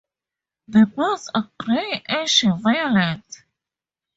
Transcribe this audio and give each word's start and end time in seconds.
The 0.67 0.87
buds 0.87 1.29
are 1.35 1.51
grey-ashy-violet. 1.59 3.21